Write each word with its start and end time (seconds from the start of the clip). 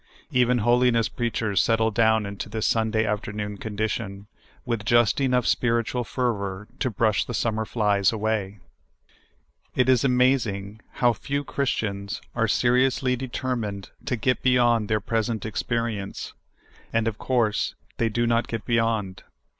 Even 0.31 0.57
holiness 0.57 1.07
preachers 1.07 1.61
settle 1.61 1.91
down 1.91 2.25
into 2.25 2.49
this 2.49 2.65
Sunda}' 2.65 3.05
afternoon 3.05 3.57
condition, 3.57 4.25
with 4.65 4.83
just 4.83 5.21
enough 5.21 5.45
spirit 5.45 5.85
ual 5.89 6.03
fervor 6.03 6.67
to 6.79 6.89
brush 6.89 7.23
the 7.23 7.35
summer 7.35 7.65
flies 7.65 8.11
away. 8.11 8.57
It 9.75 9.87
is 9.87 10.03
amazing 10.03 10.81
how 10.93 11.13
few 11.13 11.43
Christians 11.43 12.19
are 12.33 12.47
seriously 12.47 13.15
de 13.15 13.27
termined 13.27 13.91
to 14.07 14.15
get 14.15 14.41
bej^ond 14.41 14.87
their 14.87 15.01
present 15.01 15.45
experience; 15.45 16.33
and 16.91 17.07
of 17.07 17.19
course 17.19 17.75
the}^ 17.99 18.11
do 18.11 18.25
not 18.25 18.47
get 18.47 18.65
beyond. 18.65 19.21